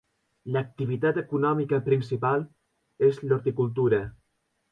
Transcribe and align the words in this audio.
L'activitat 0.53 1.19
econòmica 1.21 1.79
principal 1.89 2.43
és 3.09 3.23
l'horticultura. 3.27 4.01